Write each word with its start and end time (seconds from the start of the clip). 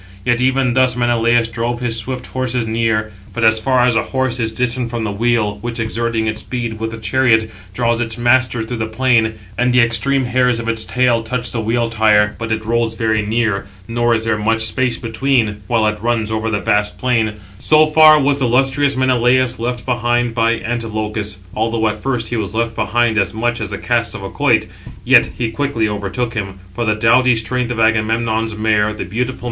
Yet 0.25 0.41
even 0.41 0.73
thus 0.73 0.95
Menelaus 0.95 1.47
drove 1.47 1.79
his 1.79 1.95
swift 1.95 2.25
horses 2.25 2.65
near; 2.65 3.11
but 3.35 3.43
as 3.43 3.59
far 3.59 3.81
as 3.85 3.95
a 3.95 4.01
horse 4.05 4.39
is 4.39 4.51
distant 4.51 4.89
from 4.89 5.03
the 5.03 5.11
wheel, 5.11 5.59
which, 5.61 5.79
exerting 5.79 6.25
its 6.25 6.39
speed 6.39 6.79
with 6.79 6.89
the 6.89 6.97
chariot, 6.97 7.51
draws 7.75 7.99
its 8.01 8.17
master 8.17 8.63
through 8.63 8.77
the 8.77 8.87
plain, 8.87 9.35
and 9.59 9.71
the 9.71 9.79
extreme 9.81 10.25
hairs 10.25 10.59
of 10.59 10.67
its 10.67 10.85
tail 10.85 11.21
touch 11.21 11.51
the 11.51 11.61
wheel 11.61 11.87
tire, 11.91 12.33
but 12.39 12.51
it 12.51 12.65
rolls 12.65 12.95
very 12.95 13.23
near, 13.23 13.67
nor 13.87 14.15
is 14.15 14.25
there 14.25 14.39
much 14.39 14.63
space 14.63 14.97
between, 14.97 15.61
while 15.67 15.85
it 15.85 16.01
runs 16.01 16.31
over 16.31 16.49
the 16.49 16.59
vast 16.59 16.97
plain; 16.97 17.33
so 17.59 17.85
far 17.85 18.19
was 18.19 18.41
illustrious 18.41 18.97
Menelaus 18.97 19.59
left 19.59 19.85
behind 19.85 20.33
by 20.33 20.59
Antilochus: 20.61 21.37
although 21.53 21.87
at 21.87 22.01
first 22.01 22.29
he 22.29 22.37
was 22.37 22.55
left 22.55 22.75
behind 22.75 23.19
as 23.19 23.35
much 23.35 23.61
as 23.61 23.69
the 23.69 23.77
cast 23.77 24.15
of 24.15 24.23
a 24.23 24.31
quoit, 24.31 24.65
yet 25.05 25.27
he 25.37 25.51
quickly 25.51 25.87
overtook 25.87 26.33
him; 26.33 26.59
for 26.73 26.85
the 26.85 26.95
doughty 26.95 27.35
strength 27.35 27.69
of 27.69 27.79
Agamemnon's 27.79 28.55
mare, 28.55 28.91
the 28.93 29.05
beautiful 29.05 29.05
maned 29.05 29.05
Æthe, 29.05 29.11
was 29.11 29.21
increased. 29.33 29.39